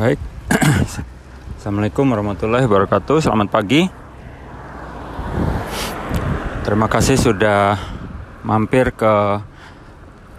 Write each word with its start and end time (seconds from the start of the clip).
Baik. 0.00 0.16
Assalamualaikum 1.60 2.08
warahmatullahi 2.08 2.64
wabarakatuh. 2.64 3.20
Selamat 3.20 3.52
pagi. 3.52 3.84
Terima 6.64 6.88
kasih 6.88 7.20
sudah 7.20 7.76
mampir 8.40 8.96
ke 8.96 9.44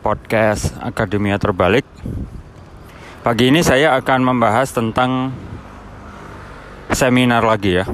podcast 0.01 0.73
Akademia 0.81 1.37
Terbalik. 1.37 1.85
Pagi 3.21 3.53
ini 3.53 3.61
saya 3.61 3.93
akan 4.01 4.33
membahas 4.33 4.73
tentang 4.73 5.29
seminar 6.89 7.45
lagi 7.45 7.77
ya. 7.77 7.85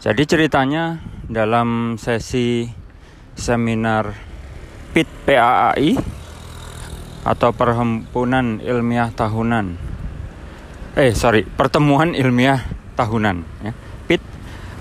Jadi 0.00 0.24
ceritanya 0.24 1.04
dalam 1.28 2.00
sesi 2.00 2.64
seminar 3.36 4.16
PIT 4.96 5.08
PAAI 5.28 6.00
atau 7.28 7.52
Perhimpunan 7.52 8.64
Ilmiah 8.64 9.12
Tahunan 9.12 9.87
eh 10.96 11.12
sorry 11.12 11.44
pertemuan 11.44 12.16
ilmiah 12.16 12.64
tahunan 12.96 13.44
ya 13.66 13.72
PIT 14.08 14.22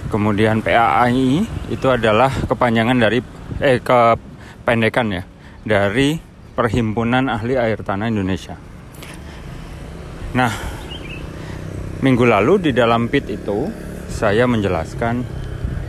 kemudian 0.08 0.64
PAAI 0.64 1.44
itu 1.68 1.88
adalah 1.92 2.32
kepanjangan 2.32 2.96
dari 2.96 3.20
eh 3.60 3.82
kependekan 3.84 5.08
ya 5.12 5.24
dari 5.68 6.28
Perhimpunan 6.58 7.30
Ahli 7.30 7.54
Air 7.54 7.86
Tanah 7.86 8.10
Indonesia. 8.10 8.58
Nah, 10.34 10.50
minggu 12.02 12.26
lalu 12.26 12.58
di 12.58 12.72
dalam 12.74 13.14
PIT 13.14 13.30
itu 13.30 13.70
saya 14.10 14.50
menjelaskan 14.50 15.22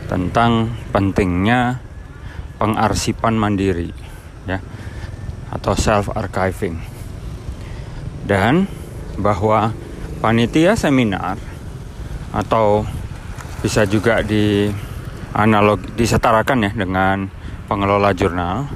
tentang 0.05 0.69
pentingnya 0.93 1.81
pengarsipan 2.61 3.33
mandiri 3.33 3.89
ya 4.45 4.61
atau 5.49 5.73
self 5.73 6.13
archiving 6.13 6.77
dan 8.29 8.69
bahwa 9.17 9.73
panitia 10.19 10.75
seminar 10.75 11.39
atau 12.35 12.83
bisa 13.63 13.87
juga 13.87 14.19
di 14.21 14.69
analog 15.35 15.79
disetarakan 15.95 16.69
ya 16.69 16.71
dengan 16.75 17.27
pengelola 17.67 18.11
jurnal 18.11 18.67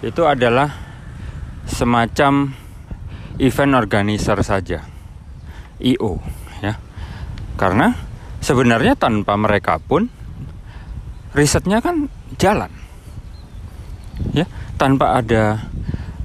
itu 0.00 0.22
adalah 0.24 0.70
semacam 1.68 2.54
event 3.38 3.72
organizer 3.74 4.38
saja 4.40 4.80
IO 5.78 6.18
ya. 6.62 6.78
Karena 7.58 7.94
sebenarnya 8.38 8.94
tanpa 8.94 9.34
mereka 9.34 9.82
pun 9.82 10.06
risetnya 11.34 11.82
kan 11.82 12.06
jalan 12.38 12.70
ya. 14.32 14.46
Tanpa 14.78 15.18
ada 15.18 15.66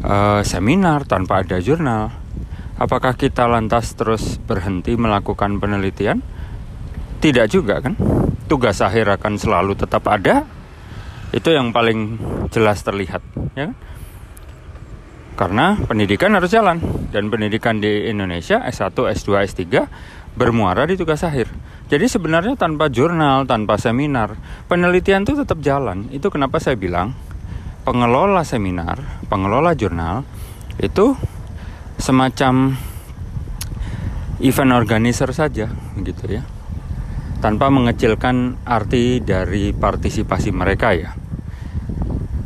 uh, 0.05 0.41
seminar 0.45 1.09
tanpa 1.09 1.41
ada 1.41 1.57
jurnal 1.57 2.22
Apakah 2.73 3.13
kita 3.13 3.45
lantas 3.45 3.93
terus 3.93 4.41
berhenti 4.41 4.97
melakukan 4.97 5.61
penelitian? 5.61 6.25
Tidak 7.21 7.45
juga 7.45 7.79
kan? 7.79 7.93
Tugas 8.49 8.81
akhir 8.81 9.21
akan 9.21 9.37
selalu 9.37 9.77
tetap 9.77 10.03
ada. 10.09 10.43
Itu 11.33 11.53
yang 11.53 11.73
paling 11.73 12.17
jelas 12.49 12.81
terlihat, 12.81 13.21
ya 13.57 13.69
kan? 13.69 13.75
Karena 15.33 15.73
pendidikan 15.81 16.29
harus 16.37 16.53
jalan 16.53 16.77
dan 17.09 17.33
pendidikan 17.33 17.81
di 17.81 18.05
Indonesia 18.05 18.61
S1, 18.69 18.93
S2, 18.93 19.29
S3 19.49 19.65
bermuara 20.37 20.85
di 20.85 20.93
tugas 20.93 21.25
akhir. 21.25 21.49
Jadi 21.89 22.05
sebenarnya 22.05 22.53
tanpa 22.53 22.89
jurnal, 22.89 23.45
tanpa 23.49 23.81
seminar, 23.81 24.37
penelitian 24.69 25.25
itu 25.25 25.33
tetap 25.37 25.57
jalan. 25.61 26.09
Itu 26.13 26.29
kenapa 26.29 26.61
saya 26.61 26.77
bilang 26.77 27.17
pengelola 27.81 28.45
seminar, 28.45 29.01
pengelola 29.25 29.73
jurnal 29.73 30.21
itu 30.77 31.17
semacam 31.97 32.77
event 34.43 34.71
organizer 34.75 35.29
saja 35.31 35.71
gitu 36.01 36.25
ya. 36.27 36.43
Tanpa 37.43 37.67
mengecilkan 37.67 38.63
arti 38.63 39.19
dari 39.19 39.75
partisipasi 39.75 40.55
mereka 40.55 40.95
ya. 40.95 41.11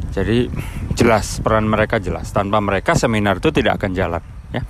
Jadi 0.10 0.50
jelas 0.98 1.38
peran 1.46 1.70
mereka 1.70 2.02
jelas. 2.02 2.34
Tanpa 2.34 2.58
mereka 2.58 2.98
seminar 2.98 3.38
itu 3.38 3.54
tidak 3.54 3.78
akan 3.78 3.92
jalan 3.94 4.24
ya. 4.50 4.66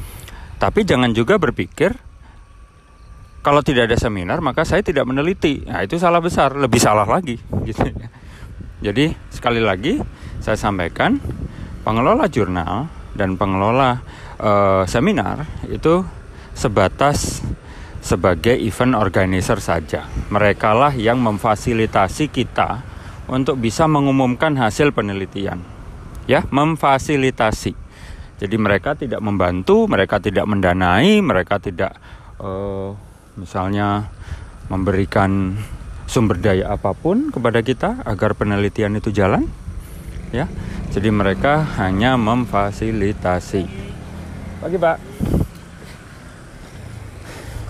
Tapi 0.60 0.84
jangan 0.84 1.16
juga 1.16 1.40
berpikir 1.40 1.96
kalau 3.40 3.64
tidak 3.64 3.88
ada 3.88 3.96
seminar 3.96 4.44
maka 4.44 4.68
saya 4.68 4.84
tidak 4.84 5.08
meneliti. 5.08 5.64
Nah 5.64 5.80
itu 5.88 5.96
salah 5.96 6.20
besar. 6.20 6.52
Lebih 6.60 6.80
salah 6.84 7.08
lagi 7.08 7.40
gitu 7.64 7.88
ya. 7.88 8.12
Jadi 8.84 9.16
sekali 9.32 9.64
lagi 9.64 10.04
saya 10.44 10.60
sampaikan 10.60 11.18
pengelola 11.88 12.28
jurnal 12.28 12.92
dan 13.16 13.40
pengelola 13.40 14.04
uh, 14.42 14.84
seminar 14.90 15.46
itu 15.70 16.02
sebatas 16.58 17.46
sebagai 18.02 18.56
event 18.56 18.96
organizer 18.96 19.60
saja. 19.60 20.08
Mereka 20.32 20.72
lah 20.74 20.94
yang 20.96 21.20
memfasilitasi 21.20 22.32
kita 22.32 22.82
untuk 23.28 23.60
bisa 23.60 23.86
mengumumkan 23.86 24.56
hasil 24.56 24.96
penelitian. 24.96 25.60
Ya, 26.28 26.44
memfasilitasi. 26.48 27.76
Jadi 28.38 28.56
mereka 28.60 28.94
tidak 28.94 29.20
membantu, 29.24 29.90
mereka 29.90 30.22
tidak 30.22 30.46
mendanai, 30.46 31.20
mereka 31.24 31.58
tidak 31.58 31.98
uh, 32.38 32.94
misalnya 33.34 34.14
memberikan 34.68 35.58
sumber 36.08 36.40
daya 36.40 36.72
apa 36.72 36.96
pun 36.96 37.34
kepada 37.34 37.60
kita 37.64 38.04
agar 38.08 38.38
penelitian 38.38 38.96
itu 39.00 39.10
jalan. 39.12 39.48
Ya. 40.32 40.48
Jadi 40.92 41.12
mereka 41.12 41.64
hanya 41.80 42.16
memfasilitasi. 42.16 43.87
Pagi 44.68 44.84
Pak. 44.84 44.98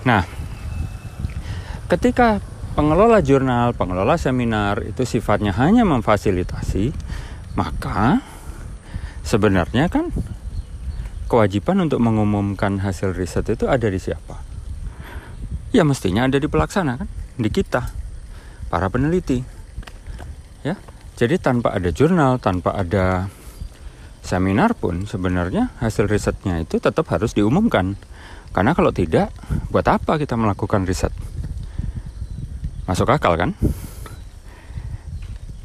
Nah, 0.02 0.26
ketika 1.86 2.42
pengelola 2.74 3.22
jurnal, 3.22 3.70
pengelola 3.70 4.18
seminar 4.18 4.82
itu 4.82 5.06
sifatnya 5.06 5.54
hanya 5.54 5.86
memfasilitasi, 5.86 6.90
maka 7.54 8.18
sebenarnya 9.22 9.86
kan 9.86 10.10
kewajiban 11.30 11.86
untuk 11.86 12.02
mengumumkan 12.02 12.82
hasil 12.82 13.14
riset 13.14 13.46
itu 13.46 13.70
ada 13.70 13.86
di 13.86 14.02
siapa? 14.02 14.42
Ya 15.70 15.86
mestinya 15.86 16.26
ada 16.26 16.42
di 16.42 16.50
pelaksana 16.50 16.98
kan, 16.98 17.06
di 17.38 17.46
kita, 17.46 17.94
para 18.74 18.90
peneliti. 18.90 19.38
Ya, 20.66 20.74
jadi 21.14 21.38
tanpa 21.38 21.78
ada 21.78 21.94
jurnal, 21.94 22.42
tanpa 22.42 22.74
ada 22.74 23.30
seminar 24.28 24.76
pun 24.76 25.08
sebenarnya 25.08 25.72
hasil 25.80 26.04
risetnya 26.04 26.60
itu 26.60 26.76
tetap 26.76 27.08
harus 27.08 27.32
diumumkan. 27.32 27.96
Karena 28.52 28.76
kalau 28.76 28.92
tidak, 28.92 29.32
buat 29.72 29.88
apa 29.88 30.20
kita 30.20 30.36
melakukan 30.36 30.84
riset? 30.84 31.12
Masuk 32.84 33.08
akal 33.08 33.40
kan? 33.40 33.56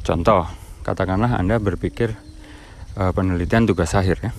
Contoh, 0.00 0.48
katakanlah 0.80 1.36
Anda 1.36 1.60
berpikir 1.60 2.16
uh, 2.96 3.12
penelitian 3.12 3.68
tugas 3.68 3.92
akhir 3.92 4.24
ya. 4.24 4.32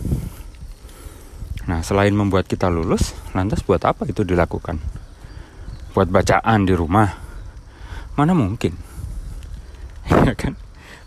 Nah, 1.65 1.81
selain 1.81 2.13
membuat 2.13 2.45
kita 2.49 2.69
lulus, 2.69 3.17
lantas 3.33 3.65
buat 3.65 3.81
apa 3.85 4.05
itu 4.09 4.21
dilakukan? 4.21 4.77
Buat 5.93 6.09
bacaan 6.13 6.65
di 6.65 6.73
rumah? 6.77 7.09
Mana 8.17 8.37
mungkin? 8.37 8.73
ya 10.29 10.33
kan? 10.37 10.64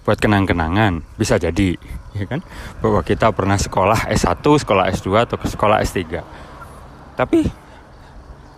Buat 0.08 0.24
kenang-kenangan, 0.24 1.04
bisa 1.20 1.36
jadi 1.36 1.76
ya 2.16 2.24
kan? 2.24 2.40
Bahwa 2.80 3.04
kita 3.04 3.28
pernah 3.36 3.60
sekolah 3.60 4.08
S1 4.08 4.40
sekolah 4.40 4.88
S2 4.88 5.28
atau 5.28 5.36
sekolah 5.36 5.84
S3 5.84 6.24
tapi 7.18 7.42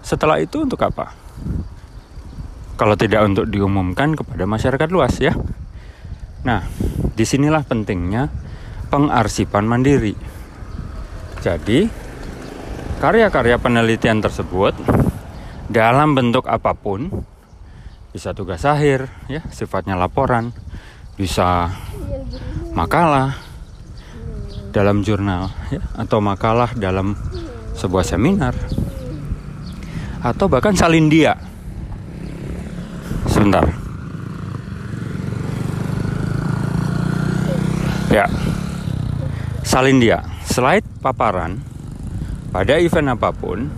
setelah 0.05 0.37
itu 0.37 0.69
untuk 0.69 0.77
apa? 0.84 1.16
Kalau 2.77 2.93
tidak 2.93 3.25
untuk 3.25 3.49
diumumkan 3.49 4.12
kepada 4.12 4.44
masyarakat 4.44 4.88
luas 4.93 5.16
ya. 5.16 5.33
Nah 6.44 6.69
di 7.17 7.25
sinilah 7.25 7.64
pentingnya 7.64 8.29
pengarsipan 8.93 9.64
mandiri. 9.64 10.12
Jadi 11.41 11.88
karya-karya 13.00 13.56
penelitian 13.56 14.20
tersebut 14.20 14.76
dalam 15.73 16.12
bentuk 16.12 16.44
apa 16.44 16.76
pun 16.76 17.08
bisa 18.12 18.37
tugas 18.37 18.69
akhir 18.69 19.08
ya 19.32 19.41
sifatnya 19.49 19.97
laporan 19.97 20.52
bisa 21.20 21.69
makalah 22.72 23.37
dalam 24.72 25.05
jurnal 25.05 25.52
ya, 25.69 25.84
atau 26.00 26.17
makalah 26.25 26.72
dalam 26.72 27.12
sebuah 27.76 28.00
seminar 28.08 28.56
atau 30.25 30.49
bahkan 30.49 30.72
salin 30.72 31.12
dia. 31.12 31.37
Sebentar. 33.28 33.69
Ya. 38.08 38.25
Salin 39.61 40.00
dia. 40.00 40.25
Slide 40.49 40.88
paparan 41.05 41.61
pada 42.49 42.81
event 42.81 43.14
apa 43.14 43.31
pun 43.31 43.70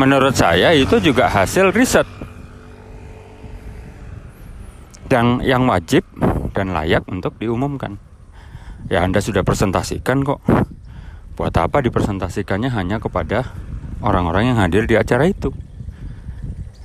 menurut 0.00 0.32
saya 0.32 0.72
itu 0.72 0.96
juga 1.02 1.28
hasil 1.28 1.74
riset 1.76 2.08
dan 5.10 5.42
yang 5.42 5.66
wajib 5.66 6.06
dan 6.54 6.70
layak 6.70 7.02
untuk 7.10 7.34
diumumkan 7.42 7.98
ya 8.88 9.04
Anda 9.04 9.20
sudah 9.20 9.44
presentasikan 9.44 10.24
kok. 10.24 10.40
Buat 11.36 11.56
apa 11.60 11.80
dipresentasikannya 11.84 12.72
hanya 12.72 13.02
kepada 13.02 13.48
orang-orang 14.00 14.54
yang 14.54 14.58
hadir 14.60 14.84
di 14.84 14.96
acara 14.96 15.28
itu. 15.28 15.52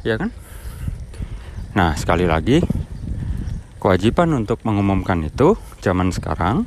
Ya 0.04 0.19
kan? 0.19 0.31
Nah, 1.75 1.95
sekali 1.95 2.24
lagi 2.24 2.63
kewajiban 3.80 4.31
untuk 4.31 4.63
mengumumkan 4.63 5.22
itu 5.27 5.60
zaman 5.83 6.12
sekarang 6.12 6.63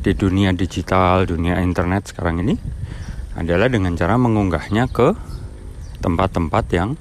di 0.00 0.12
dunia 0.12 0.52
digital, 0.52 1.24
dunia 1.24 1.62
internet 1.64 2.12
sekarang 2.12 2.44
ini 2.44 2.54
adalah 3.32 3.72
dengan 3.72 3.96
cara 3.96 4.20
mengunggahnya 4.20 4.92
ke 4.92 5.16
tempat-tempat 6.04 6.64
yang 6.76 7.00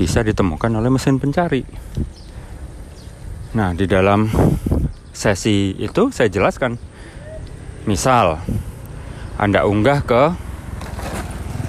bisa 0.00 0.24
ditemukan 0.24 0.72
oleh 0.80 0.88
mesin 0.88 1.20
pencari. 1.20 1.64
Nah, 3.52 3.76
di 3.76 3.84
dalam 3.84 4.32
sesi 5.12 5.76
itu 5.76 6.08
saya 6.08 6.32
jelaskan. 6.32 6.80
Misal, 7.84 8.40
Anda 9.36 9.68
unggah 9.68 10.00
ke 10.08 10.22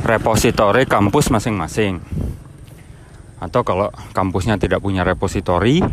repositori 0.07 0.87
kampus 0.87 1.27
masing-masing. 1.27 1.99
Atau 3.43 3.67
kalau 3.67 3.91
kampusnya 4.15 4.55
tidak 4.55 4.79
punya 4.79 5.03
repositori 5.03 5.83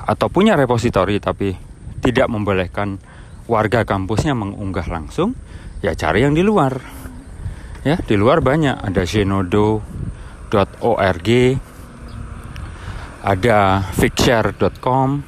atau 0.00 0.26
punya 0.32 0.56
repositori 0.56 1.20
tapi 1.20 1.52
tidak 2.00 2.32
membolehkan 2.32 2.96
warga 3.46 3.84
kampusnya 3.84 4.32
mengunggah 4.32 4.88
langsung, 4.88 5.36
ya 5.84 5.92
cari 5.92 6.24
yang 6.24 6.32
di 6.32 6.40
luar. 6.40 6.80
Ya, 7.82 7.98
di 7.98 8.14
luar 8.14 8.40
banyak 8.40 8.78
ada 8.78 9.02
zenodo.org, 9.02 9.82
ada 13.22 13.86
fixshare.com, 13.94 15.22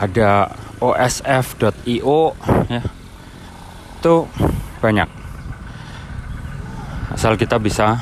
ada 0.00 0.48
osf.io 0.80 2.22
ya. 2.72 2.82
Itu 4.00 4.24
banyak. 4.80 5.08
Asal 7.12 7.36
kita 7.36 7.60
bisa 7.60 8.00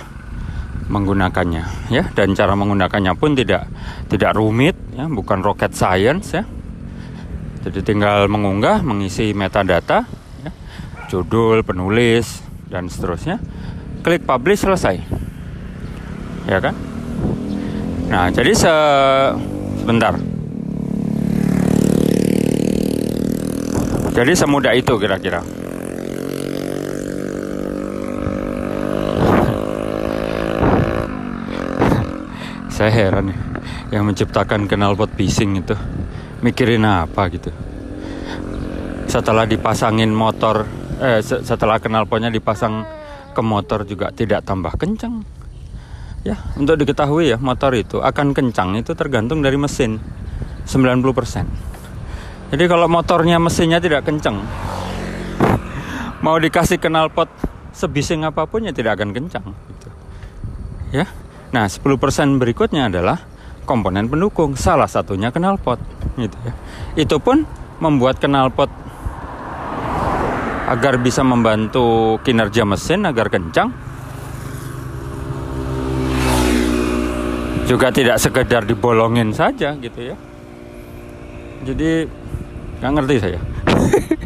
menggunakannya 0.87 1.91
ya. 1.91 2.07
Dan 2.15 2.39
cara 2.39 2.55
menggunakannya 2.55 3.13
pun 3.19 3.35
tidak 3.35 3.67
tidak 4.07 4.39
rumit 4.39 4.79
ya. 4.95 5.11
Bukan 5.11 5.43
rocket 5.43 5.75
science 5.75 6.39
ya. 6.39 6.47
Jadi 7.63 7.83
tinggal 7.83 8.27
mengunggah 8.27 8.83
mengisi 8.83 9.31
metadata 9.31 10.03
ya, 10.43 10.51
judul 11.07 11.63
penulis 11.63 12.43
dan 12.67 12.91
seterusnya. 12.91 13.39
Klik 14.03 14.27
publish 14.27 14.67
selesai. 14.67 14.99
Ya 16.51 16.59
kan 16.59 16.92
nah 18.13 18.29
jadi 18.29 18.53
se 18.53 18.69
sebentar 19.81 20.13
jadi 24.13 24.37
semudah 24.37 24.77
itu 24.77 24.93
kira-kira. 25.01 25.41
Saya 32.77 32.93
heran 32.93 33.33
ya 33.33 33.41
yang 33.97 34.05
menciptakan 34.05 34.69
knalpot 34.69 35.09
bising 35.17 35.65
itu 35.65 35.73
mikirin 36.45 36.85
apa 36.85 37.33
gitu? 37.33 37.49
Setelah 39.09 39.49
dipasangin 39.49 40.13
motor 40.13 40.69
eh 41.01 41.25
setelah 41.25 41.81
knalpotnya 41.81 42.29
dipasang 42.29 42.85
ke 43.33 43.41
motor 43.41 43.89
juga 43.89 44.13
tidak 44.13 44.45
tambah 44.45 44.77
kencang 44.77 45.25
ya 46.23 46.39
untuk 46.59 46.79
diketahui 46.79 47.35
ya 47.35 47.39
motor 47.39 47.75
itu 47.75 47.99
akan 47.99 48.35
kencang 48.35 48.79
itu 48.79 48.95
tergantung 48.95 49.43
dari 49.43 49.59
mesin 49.59 49.99
90% 50.67 52.55
jadi 52.55 52.65
kalau 52.71 52.87
motornya 52.87 53.43
mesinnya 53.43 53.83
tidak 53.83 54.07
kencang 54.07 54.39
mau 56.23 56.39
dikasih 56.39 56.79
knalpot 56.79 57.27
sebising 57.75 58.23
apa 58.23 58.47
pun 58.47 58.63
ya 58.63 58.73
tidak 58.75 59.01
akan 59.01 59.11
kencang 59.11 59.47
gitu. 59.51 59.89
ya 60.95 61.07
Nah, 61.53 61.69
10% 61.69 62.41
berikutnya 62.41 62.89
adalah 62.89 63.21
komponen 63.69 64.09
pendukung, 64.09 64.57
salah 64.57 64.89
satunya 64.89 65.29
knalpot 65.29 65.77
gitu 66.17 66.37
ya. 66.49 66.53
Itu 66.97 67.21
pun 67.21 67.45
membuat 67.77 68.25
knalpot 68.25 68.73
agar 70.73 70.97
bisa 70.97 71.21
membantu 71.21 72.17
kinerja 72.25 72.65
mesin 72.65 73.05
agar 73.05 73.29
kencang. 73.29 73.69
Juga 77.67 77.89
tidak 77.95 78.19
sekedar 78.19 78.67
dibolongin 78.67 79.31
saja 79.31 79.75
gitu 79.79 80.01
ya. 80.13 80.17
Jadi 81.63 82.07
nggak 82.83 82.93
ngerti 82.99 83.17
saya. 83.23 83.41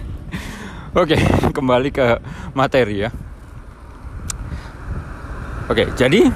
Oke, 1.01 1.21
kembali 1.53 1.89
ke 1.93 2.19
materi 2.57 3.05
ya. 3.05 3.11
Oke, 5.67 5.91
jadi 5.99 6.31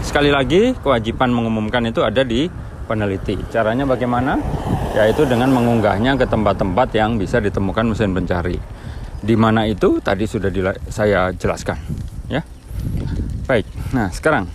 Sekali 0.00 0.32
lagi, 0.32 0.72
kewajiban 0.80 1.28
mengumumkan 1.28 1.84
itu 1.84 2.00
ada 2.00 2.24
di 2.24 2.48
peneliti. 2.88 3.36
Caranya 3.52 3.84
bagaimana? 3.84 4.40
Yaitu 4.96 5.28
dengan 5.28 5.52
mengunggahnya 5.52 6.16
ke 6.16 6.26
tempat-tempat 6.26 6.88
yang 6.96 7.20
bisa 7.20 7.38
ditemukan 7.38 7.92
mesin 7.92 8.10
pencari. 8.16 8.56
Di 9.20 9.36
mana 9.36 9.68
itu 9.68 10.00
tadi 10.00 10.24
sudah 10.24 10.48
saya 10.88 11.28
jelaskan, 11.36 11.76
ya. 12.32 12.40
Baik. 13.44 13.68
Nah, 13.92 14.08
sekarang 14.08 14.48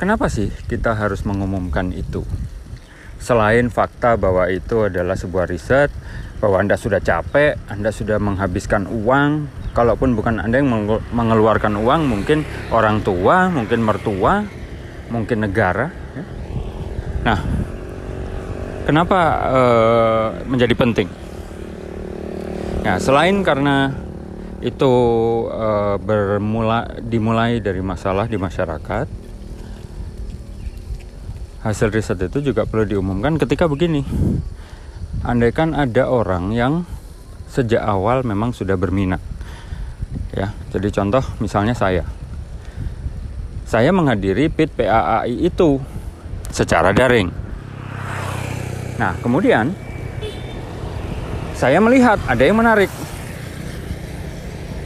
kenapa 0.00 0.32
sih 0.32 0.48
kita 0.64 0.96
harus 0.96 1.28
mengumumkan 1.28 1.92
itu? 1.92 2.24
Selain 3.20 3.68
fakta 3.68 4.16
bahwa 4.16 4.48
itu 4.48 4.88
adalah 4.88 5.12
sebuah 5.12 5.44
riset, 5.44 5.92
bahwa 6.40 6.56
Anda 6.56 6.80
sudah 6.80 7.04
capek, 7.04 7.60
Anda 7.68 7.92
sudah 7.92 8.16
menghabiskan 8.16 8.88
uang, 8.88 9.52
kalaupun 9.76 10.16
bukan 10.16 10.40
Anda 10.40 10.64
yang 10.64 10.72
mengeluarkan 11.12 11.76
uang, 11.76 12.08
mungkin 12.08 12.48
orang 12.72 13.04
tua, 13.04 13.52
mungkin 13.52 13.84
mertua, 13.84 14.48
mungkin 15.12 15.44
negara. 15.44 15.92
Ya. 16.16 16.24
Nah, 17.20 17.38
kenapa 18.88 19.20
uh, 19.52 20.26
menjadi 20.48 20.72
penting? 20.72 21.08
Ya, 22.80 22.96
selain 22.96 23.44
karena 23.44 23.92
itu 24.64 24.88
uh, 25.52 26.00
bermula 26.00 26.88
dimulai 27.04 27.60
dari 27.60 27.84
masalah 27.84 28.24
di 28.24 28.40
masyarakat, 28.40 29.19
hasil 31.60 31.92
riset 31.92 32.16
itu 32.24 32.52
juga 32.52 32.64
perlu 32.64 32.88
diumumkan 32.88 33.36
ketika 33.36 33.68
begini. 33.68 34.04
Andaikan 35.20 35.76
ada 35.76 36.08
orang 36.08 36.56
yang 36.56 36.88
sejak 37.50 37.84
awal 37.84 38.24
memang 38.24 38.56
sudah 38.56 38.80
berminat 38.80 39.20
ya. 40.32 40.54
Jadi 40.72 40.88
contoh 40.88 41.20
misalnya 41.42 41.76
saya. 41.76 42.06
Saya 43.68 43.94
menghadiri 43.94 44.50
PIT 44.50 44.74
PAAI 44.74 45.46
itu 45.46 45.78
secara 46.50 46.90
daring. 46.90 47.30
Nah 48.98 49.14
kemudian 49.22 49.76
saya 51.54 51.78
melihat 51.78 52.16
ada 52.24 52.40
yang 52.40 52.56
menarik. 52.56 52.88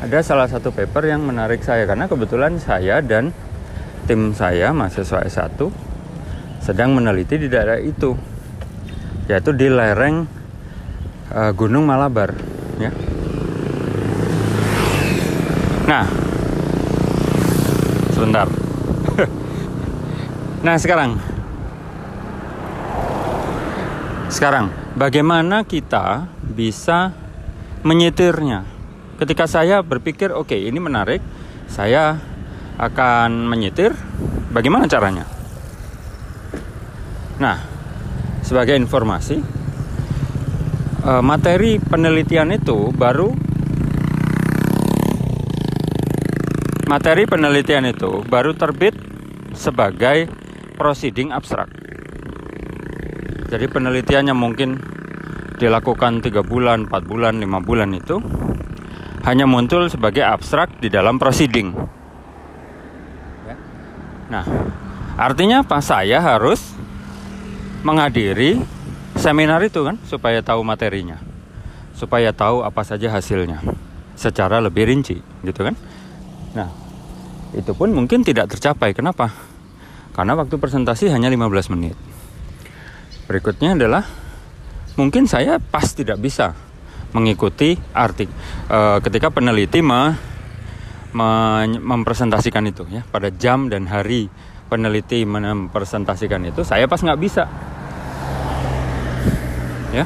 Ada 0.04 0.21
salah 0.21 0.50
satu 0.50 0.69
paper 0.69 1.09
yang 1.09 1.25
menarik 1.25 1.64
saya 1.64 1.88
karena 1.88 2.04
kebetulan 2.04 2.61
saya 2.61 3.00
dan 3.00 3.33
tim 4.04 4.37
saya 4.37 4.69
mahasiswa 4.75 5.25
S1 5.25 5.84
sedang 6.64 6.97
meneliti 6.97 7.37
di 7.37 7.49
daerah 7.52 7.76
itu 7.76 8.16
yaitu 9.28 9.52
di 9.52 9.68
lereng 9.68 10.25
uh, 11.33 11.52
Gunung 11.52 11.85
Malabar 11.85 12.33
ya 12.80 12.88
Nah, 15.85 16.09
sebentar. 18.16 18.49
nah, 20.64 20.80
sekarang. 20.80 21.21
Sekarang, 24.33 24.73
bagaimana 24.97 25.68
kita 25.68 26.25
bisa 26.40 27.12
menyetirnya? 27.85 28.64
Ketika 29.21 29.44
saya 29.44 29.85
berpikir, 29.85 30.33
oke, 30.33 30.56
okay, 30.56 30.64
ini 30.64 30.80
menarik, 30.80 31.21
saya 31.68 32.16
akan 32.80 33.44
menyetir. 33.44 33.92
Bagaimana 34.56 34.88
caranya? 34.88 35.28
Nah, 37.44 37.60
sebagai 38.40 38.72
informasi, 38.80 39.36
eh, 41.04 41.22
materi 41.22 41.76
penelitian 41.76 42.56
itu 42.56 42.88
baru 42.96 43.44
Materi 46.84 47.24
penelitian 47.24 47.88
itu 47.88 48.20
baru 48.28 48.52
terbit 48.52 48.92
sebagai 49.56 50.28
proceeding 50.76 51.32
abstrak. 51.32 51.66
Jadi 53.48 53.66
penelitiannya 53.72 54.36
mungkin 54.36 54.78
dilakukan 55.56 56.20
tiga 56.20 56.44
bulan, 56.44 56.84
4 56.86 57.08
bulan, 57.08 57.40
5 57.40 57.64
bulan 57.64 57.88
itu 57.96 58.20
hanya 59.24 59.48
muncul 59.48 59.88
sebagai 59.88 60.28
abstrak 60.28 60.76
di 60.78 60.92
dalam 60.92 61.16
proceeding. 61.16 61.72
Ya. 63.48 63.56
Nah, 64.28 64.44
artinya 65.16 65.64
apa? 65.64 65.80
Saya 65.80 66.20
harus 66.20 66.76
menghadiri 67.85 68.59
seminar 69.14 69.61
itu 69.62 69.85
kan 69.85 70.00
supaya 70.09 70.41
tahu 70.41 70.64
materinya, 70.64 71.21
supaya 71.95 72.33
tahu 72.33 72.64
apa 72.64 72.83
saja 72.83 73.12
hasilnya 73.12 73.61
secara 74.17 74.59
lebih 74.59 74.88
rinci, 74.88 75.21
gitu 75.45 75.61
kan? 75.61 75.76
Nah, 76.57 76.71
itu 77.55 77.71
pun 77.76 77.93
mungkin 77.95 78.25
tidak 78.26 78.50
tercapai. 78.50 78.97
Kenapa? 78.97 79.31
Karena 80.14 80.38
waktu 80.38 80.57
presentasi 80.59 81.11
hanya 81.11 81.29
15 81.29 81.75
menit. 81.75 81.99
Berikutnya 83.26 83.75
adalah 83.75 84.07
mungkin 84.95 85.26
saya 85.26 85.59
pas 85.59 85.91
tidak 85.91 86.23
bisa 86.23 86.55
mengikuti 87.14 87.79
artik 87.95 88.26
e, 88.67 88.79
ketika 89.03 89.31
peneliti 89.31 89.83
me, 89.83 90.14
me, 91.14 91.31
mempresentasikan 91.79 92.67
itu 92.67 92.87
ya 92.91 93.07
pada 93.07 93.31
jam 93.31 93.71
dan 93.71 93.87
hari 93.87 94.26
peneliti 94.67 95.23
mempresentasikan 95.23 96.43
itu 96.50 96.67
saya 96.67 96.91
pas 96.91 96.99
nggak 96.99 97.21
bisa 97.23 97.47
ya. 99.94 100.04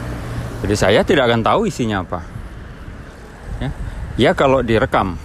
Jadi 0.61 0.75
saya 0.75 1.01
tidak 1.07 1.31
akan 1.31 1.41
tahu 1.41 1.61
isinya 1.71 2.05
apa. 2.05 2.21
Ya. 3.63 3.71
Ya 4.19 4.31
kalau 4.37 4.61
direkam. 4.61 5.17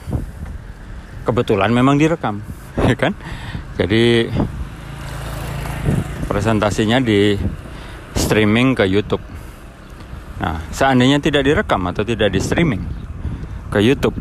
Kebetulan 1.23 1.71
memang 1.71 1.95
direkam 1.95 2.43
ya 2.89 2.95
kan? 2.95 3.15
Jadi 3.79 4.27
presentasinya 6.27 6.99
di 6.99 7.35
streaming 8.15 8.75
ke 8.75 8.85
YouTube. 8.87 9.23
Nah 10.39 10.63
seandainya 10.71 11.23
tidak 11.23 11.47
direkam 11.47 11.79
atau 11.87 12.03
tidak 12.03 12.31
di 12.31 12.39
streaming 12.43 12.83
ke 13.73 13.79
YouTube 13.81 14.13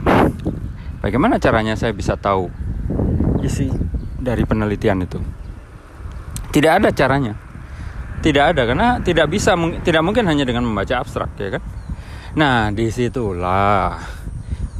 bagaimana 1.04 1.36
caranya 1.36 1.76
saya 1.76 1.92
bisa 1.92 2.16
tahu 2.16 2.48
isi 3.44 3.68
dari 4.16 4.46
penelitian 4.46 5.04
itu? 5.04 5.18
Tidak 6.52 6.72
ada 6.72 6.88
caranya 6.94 7.51
tidak 8.22 8.54
ada 8.54 8.62
karena 8.64 8.88
tidak 9.02 9.26
bisa 9.28 9.58
tidak 9.82 10.02
mungkin 10.06 10.24
hanya 10.30 10.46
dengan 10.46 10.64
membaca 10.64 11.02
abstrak 11.02 11.34
ya 11.36 11.58
kan? 11.58 11.62
Nah 12.38 12.70
di 12.70 12.88
situlah 12.88 13.98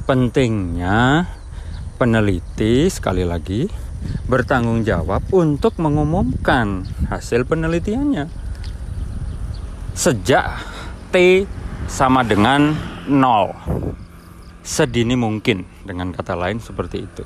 pentingnya 0.06 1.26
peneliti 1.98 2.86
sekali 2.88 3.26
lagi 3.26 3.66
bertanggung 4.26 4.82
jawab 4.86 5.26
untuk 5.34 5.76
mengumumkan 5.82 6.86
hasil 7.10 7.44
penelitiannya. 7.44 8.30
Sejak 9.92 10.46
T 11.12 11.44
sama 11.90 12.24
dengan 12.24 12.72
nol. 13.10 13.52
Sedini 14.62 15.18
mungkin 15.18 15.66
dengan 15.82 16.14
kata 16.14 16.38
lain 16.38 16.62
seperti 16.62 16.98
itu. 17.02 17.22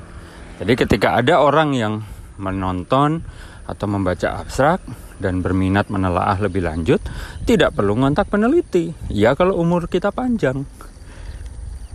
Jadi 0.57 0.73
ketika 0.73 1.21
ada 1.21 1.39
orang 1.39 1.77
yang 1.77 1.93
menonton 2.41 3.21
atau 3.69 3.85
membaca 3.85 4.41
abstrak 4.41 4.81
dan 5.17 5.41
berminat 5.41 5.89
menelaah 5.89 6.37
lebih 6.41 6.65
lanjut, 6.65 7.01
tidak 7.43 7.73
perlu 7.73 7.97
ngontak 7.97 8.29
peneliti. 8.29 8.93
Ya 9.09 9.33
kalau 9.33 9.57
umur 9.57 9.89
kita 9.89 10.13
panjang. 10.13 10.65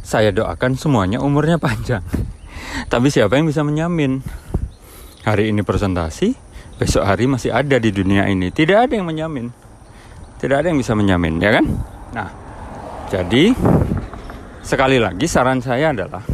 Saya 0.02 0.34
doakan 0.34 0.74
semuanya 0.74 1.22
umurnya 1.22 1.62
panjang. 1.62 2.02
Tapi 2.92 3.08
siapa 3.08 3.38
yang 3.38 3.46
bisa 3.46 3.62
menyamin? 3.62 4.22
Hari 5.22 5.54
ini 5.54 5.62
presentasi, 5.62 6.34
besok 6.82 7.06
hari 7.06 7.30
masih 7.30 7.54
ada 7.54 7.78
di 7.78 7.94
dunia 7.94 8.26
ini. 8.26 8.50
Tidak 8.50 8.74
ada 8.74 8.92
yang 8.98 9.06
menyamin. 9.06 9.54
Tidak 10.42 10.56
ada 10.58 10.66
yang 10.66 10.82
bisa 10.82 10.98
menyamin, 10.98 11.38
ya 11.38 11.54
kan? 11.54 11.64
Nah, 12.10 12.28
jadi 13.06 13.54
sekali 14.66 14.98
lagi 14.98 15.30
saran 15.30 15.62
saya 15.62 15.94
adalah 15.94 16.26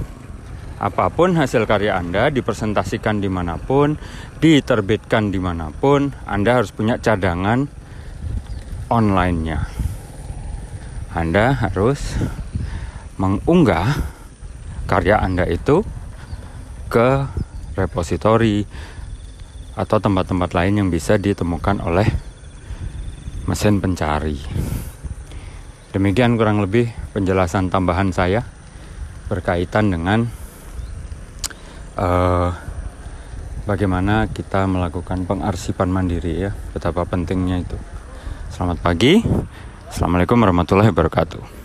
apa 0.78 1.10
pun 1.10 1.34
hasil 1.34 1.66
karya 1.66 1.98
Anda 1.98 2.30
dipresentasikan 2.30 3.18
di 3.18 3.26
mana 3.26 3.58
pun, 3.58 3.98
diterbitkan 4.38 5.34
di 5.34 5.42
mana 5.42 5.74
pun, 5.74 6.14
Anda 6.22 6.62
harus 6.62 6.70
punya 6.70 7.02
cadangan 7.02 7.66
online-nya. 8.86 9.66
Anda 11.10 11.58
harus 11.58 12.14
mengunggah 13.18 13.98
karya 14.86 15.18
Anda 15.18 15.50
itu 15.50 15.82
ke 16.86 17.26
repositori 17.74 18.62
atau 19.74 19.98
tempat-tempat 19.98 20.50
lain 20.54 20.74
yang 20.78 20.88
bisa 20.94 21.18
ditemukan 21.18 21.82
oleh 21.82 22.06
mesin 23.50 23.82
pencari. 23.82 24.38
Demikian 25.90 26.38
kurang 26.38 26.62
lebih 26.62 26.90
penjelasan 27.16 27.72
tambahan 27.72 28.14
saya 28.14 28.46
berkaitan 29.26 29.90
dengan 29.90 30.37
uh, 31.98 32.50
bagaimana 33.66 34.30
kita 34.30 34.64
melakukan 34.70 35.26
pengarsipan 35.26 35.90
mandiri 35.90 36.48
ya? 36.48 36.50
Betapa 36.72 37.02
pentingnya 37.04 37.60
itu. 37.60 37.76
Selamat 38.54 38.78
pagi. 38.80 39.20
Assalamualaikum 39.90 40.38
warahmatullahi 40.38 40.94
wabarakatuh 40.94 41.57